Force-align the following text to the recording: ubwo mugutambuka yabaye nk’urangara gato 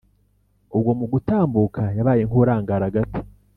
ubwo 0.75 0.91
mugutambuka 0.99 1.83
yabaye 1.97 2.21
nk’urangara 2.27 2.85
gato 2.95 3.21